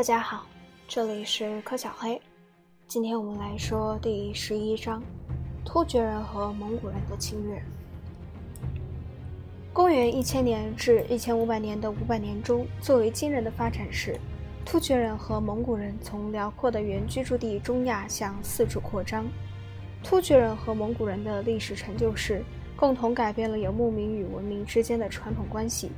[0.00, 0.46] 大家好，
[0.88, 2.18] 这里是柯小黑。
[2.86, 5.02] 今天我们来说第十一章：
[5.62, 7.62] 突厥人和蒙古人的侵略。
[9.74, 14.18] 公元一千年至一千五百年的五百年中，最为惊人的发展是，
[14.64, 19.26] 突厥人和蒙古人从辽阔的原居住地中亚向四处扩张。
[20.02, 22.42] 突厥人和蒙古人的历史成就是
[22.74, 25.92] 共同改变了游牧民与文明之间的传统关系。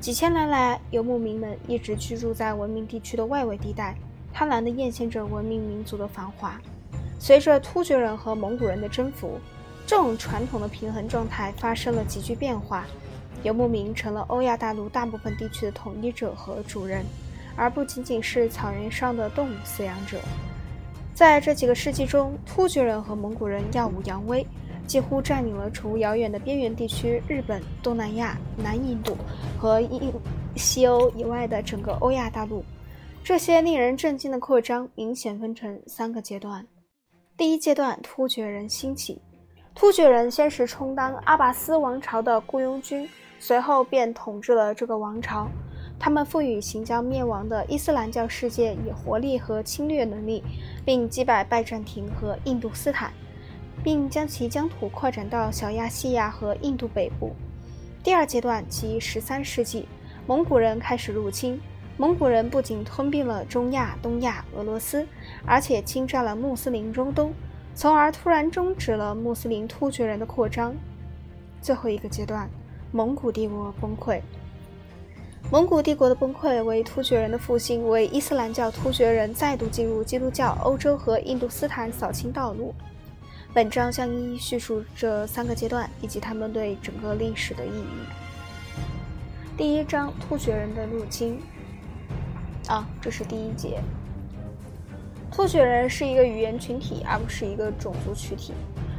[0.00, 3.94] 几千年来，游牧民们一直居住在文明地区的外围地带，
[4.32, 6.58] 贪婪地艳羡着文明民族的繁华。
[7.18, 9.38] 随着突厥人和蒙古人的征服，
[9.86, 12.86] 这种传统的平衡状态发生了急剧变化，
[13.42, 17.04] 游牧民成了欧亚大陆大部分地区的统一者和主人，
[17.54, 20.18] 而不仅仅是草原上的动物饲养者。
[21.12, 24.46] 在这几个世纪中，突厥人和蒙古人耀武扬威。
[24.90, 29.16] 几乎占领了除遥远的边缘地区日本、东南亚、南印度
[29.56, 30.12] 和印
[30.56, 32.64] 西欧以外的整个欧亚大陆。
[33.22, 36.66] 这些令人震惊的扩张明显分成三个阶段。
[37.36, 39.22] 第一阶段，突厥人兴起。
[39.76, 45.46] 突厥人先是充当阿拔斯王朝的雇佣军，随后便统治了这个王朝。
[46.00, 50.42] 他们赋予行将灭亡的伊斯兰教世界以活力和侵略能力，
[50.84, 53.12] 并击败拜占庭和印度斯坦。
[53.82, 57.34] 并将其疆土扩展到小亚细亚和印度北部。
[58.02, 59.86] 第二阶段即十三世纪，
[60.26, 61.60] 蒙古人开始入侵。
[61.96, 65.06] 蒙古人不仅吞并了中亚、东亚、俄罗斯，
[65.44, 67.30] 而且侵占了穆斯林中东，
[67.74, 70.74] 从而突然终止了穆斯林突厥人的扩张。
[71.60, 72.48] 最后一个阶段，
[72.90, 74.20] 蒙古帝国崩溃。
[75.50, 82.74] 蒙古帝国的崩溃为突厥人的复兴，为伊斯兰教突厥人再度进入基督教欧洲和印度斯坦扫清道路。
[83.52, 88.06] 本章将一一叙述这三个阶段以及他们对整个历史的意义。
[89.56, 91.40] 第一章：突厥人的入侵。
[92.68, 93.80] 啊，这是第一节。
[95.32, 98.54] 突厥人是一个语言群体，而不是一个种族群体。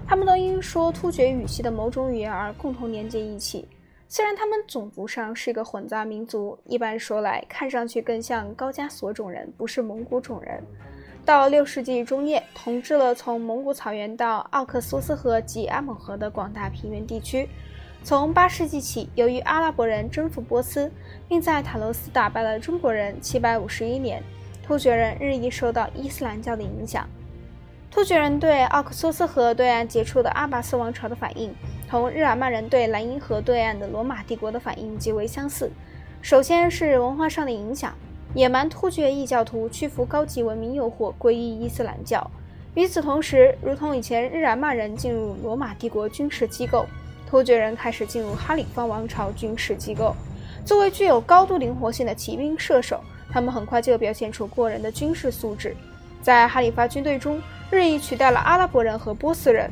[0.05, 3.65] 他们都因说突厥语系的某种语言而共同连接一起。
[4.09, 10.61] 虽然他们种族上是一个混杂民族，一般说来，看上去更像高加索种人，不是蒙古种人。
[11.23, 17.47] 到六世纪中叶，统治了从蒙古草原到奥克苏斯河及阿蒙河的广大平原地区。
[18.03, 20.91] 从八世纪起，由于阿拉伯人征服波斯，
[21.29, 24.23] 并在塔罗斯打败了中国人，七百五十一年，
[24.65, 27.07] 突厥人日益受到伊斯兰教的影响。
[27.91, 31.53] 突厥人对奥克苏斯河对岸杰出的阿拔斯王朝的反应，
[31.87, 35.71] 同日耳曼人对莱茵河对岸的罗马帝国的反应极为相似。
[36.21, 37.93] 首先是文化上的影响。
[38.33, 42.25] 野蛮突厥异教徒屈服高级文明诱惑，皈依伊斯兰教。
[42.75, 46.85] 与此同时，如同以前日耳曼人进入罗马帝国军事机构，
[47.27, 50.15] 突厥人开始进入哈里发王朝军事机构。
[50.63, 55.75] 作为具有高度灵活性的骑兵射手，他们很快就表现出过人的军事素质，
[56.21, 59.69] 在哈里发军队中日益取代了阿拉伯人和波斯人。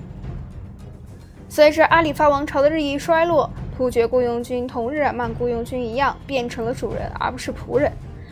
[1.48, 7.90] 随着阿里发王朝的日益衰落，突厥雇佣军同日耳曼雇佣军一样，变成了主人而不是仆人。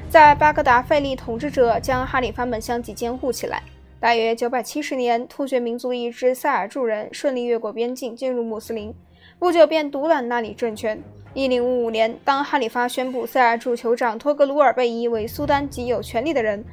[0.10, 3.62] 在巴格达费力统治者将哈里发们相继监护起来。
[4.00, 8.94] 大约九百七十年，突厥民族一支塞尔柱人顺利越过边境，进入穆斯林，
[9.38, 11.02] 不久便独揽那里政权。
[11.34, 16.64] 一零五五年，当哈里发宣布塞尔柱酋长托格鲁尔被移为苏丹及有权力的人，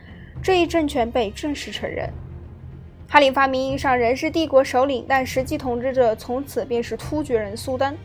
[0.41, 2.09] 这一政权被正式承认。
[3.09, 7.97] 哈里发名义上仍是帝国首领，但实际统治者从此便是突厥人苏丹。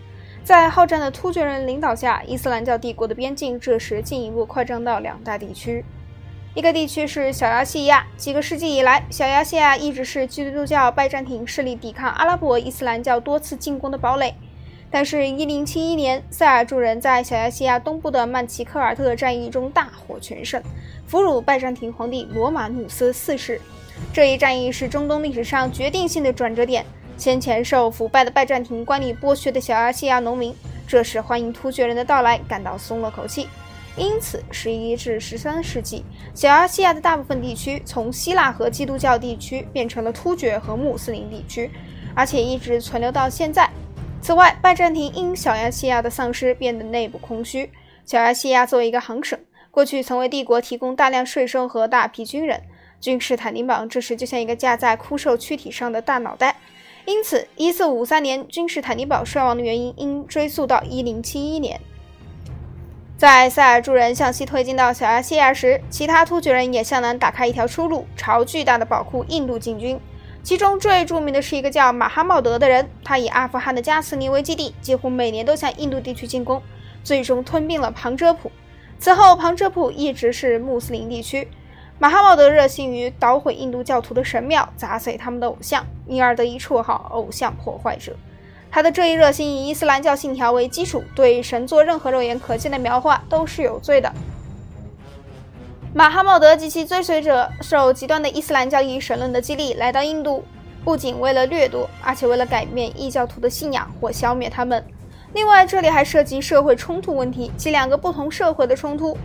[0.44, 5.86] 在好战的突厥人领导下，伊斯兰教帝国的边境这时进一步扩张到两大地区。
[6.56, 8.06] 一个地区是小亚细亚。
[8.18, 14.34] 几个世纪以来，小亚细亚一直是基督教拜占庭势力抵抗阿拉伯伊斯兰教多次进攻的堡垒。
[14.90, 20.60] 但是，1071年，塞尔柱人在小亚细亚东部的曼奇科尔特战役中大获全胜，
[21.06, 23.62] 俘虏拜占庭皇帝罗马努斯四世。
[24.12, 26.84] 这一战役是中东历史上决定性的转折点。
[27.20, 30.56] 先前受腐败的拜占庭官吏剥削的小亚细亚农民，
[30.88, 33.50] 这时欢迎突厥人的到来，感到松了口气。
[33.98, 41.70] 因此，十一至十三世纪，小亚细亚的大部分地区从希腊和基督教地区变成了突厥和穆斯林地区，
[42.16, 43.70] 而且一直存留到现在。
[44.22, 47.70] 此外，拜占庭因小亚细亚的丧失变得内部空虚。
[48.06, 49.38] 小亚细亚作为一个行省，
[49.70, 52.62] 过去曾为帝国提供大量税收和大批军人。
[53.02, 56.56] 君士坦丁堡这时就像一个架在枯瘦躯体上的大脑袋。
[57.10, 61.82] 因此，一四五三年君士坦丁堡衰亡的原因应追溯到一零七一年。
[63.18, 70.00] 在塞尔柱人向西推进到小亚细亚时，其他突厥人也向南打开一条出路，朝巨大的宝库印度进军。
[70.44, 76.62] 其中最著名的是一个叫马哈茂德的人，他以阿富汗的加斯尼为基地，几乎每年都向印度地区进攻，
[77.04, 78.52] 最终吞并了旁遮普。
[79.00, 81.48] 此后，旁遮普一直是穆斯林地区。
[82.02, 88.16] 马哈茂德热心于捣毁印度教徒的神庙，砸碎他们的偶像，因而得以绰号“偶像破坏者”。
[88.72, 94.14] 他的这一热心以伊斯兰教信条为基础，对神作任何肉眼可见的描画都是有罪的。
[95.94, 100.46] 马哈茂德及其追随者受极端的伊斯兰教义神论的激励，来到印度，
[100.86, 104.82] 不仅为了掠夺，而且为了改变异教徒的信仰或消灭他们。
[105.34, 109.18] 另外，这里还涉及社会冲突问题，即两个不同社会的冲突：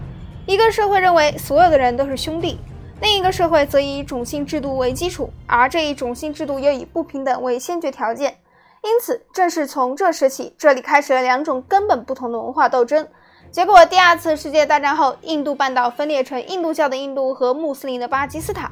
[0.46, 2.58] 一个社会认为所有的人都是兄弟，
[3.00, 8.36] 另一个社会则以种姓制度为基础，而这一种姓制度又以不平等为先决条件。
[8.82, 13.08] 因此，正是从这时起，这里开始了两种根本不同的文化斗争。
[13.50, 18.70] 结果，第二次世界大战后，印度半岛分裂成印度教的印度和穆斯林的巴基斯坦。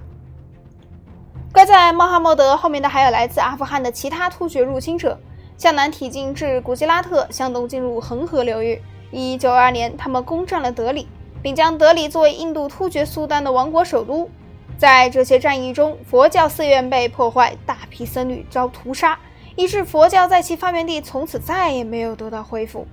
[1.53, 5.19] 跟在穆罕默德后面的还有来自阿富汗的其他突厥入侵者。
[5.57, 8.83] 向南挺进至古吉拉特，向东进入恒河流域。
[9.11, 11.07] 一九二年，他们攻占了德里，
[11.43, 14.31] 并将德里作为印度突厥苏丹的王国首都。
[14.79, 19.19] 在这些战役中，佛教寺院被破坏，大批僧侣遭屠杀，
[19.55, 22.87] 以致佛教在其发源地从此再也没有得到恢复。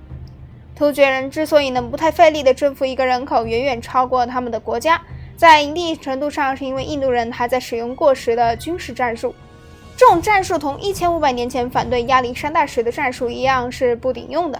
[0.76, 5.00] 突厥人之所以能不太费力地征服一个人口远远超过他们的国家，
[5.36, 9.34] 在一定程度上是因为印度人还在使用过时的军事战术。
[9.96, 14.58] 这种战术同一千五百年前反对亚历山大时的战术一样是不顶用的。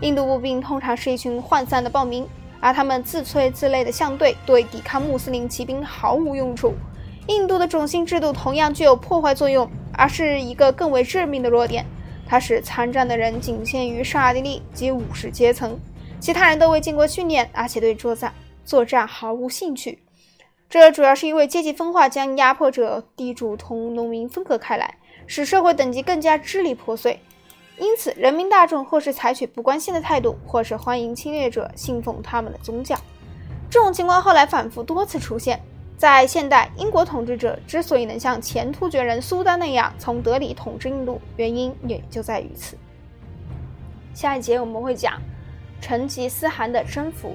[0.00, 2.26] 印度步兵通常是一群涣散的暴民，
[2.60, 6.74] 而他们自吹自擂的象队对抵抗穆斯林骑兵毫无用处。
[7.26, 11.84] 印度的种姓制度同样具有破坏作用，而是一个更为致命的弱点。
[12.26, 15.78] 它使参战的人仅限于刹帝利及武士阶层，
[16.20, 18.32] 其他人都未经过训练，而且对作战
[18.64, 19.98] 作战毫无兴趣。
[20.68, 24.94] 这主要是因为阶级分化将压迫者、地主同农民分隔开来，
[25.26, 27.20] 使社会等级更加支离破碎。
[27.80, 32.94] 因此，人民大众或是采取不关心的态度，或是欢迎侵略者，信奉他们的宗教。
[33.70, 35.58] 这种情况后来反复多次出现。
[35.96, 42.76] 在现代，英国统治者之所以能像前突厥人苏丹那样从德里统治印度，原因也就在于此。
[44.14, 45.20] 下一节我们会讲
[45.80, 47.34] 成吉思汗的征服。